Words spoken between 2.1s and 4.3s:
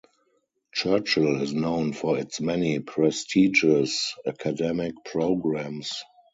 its many prestigious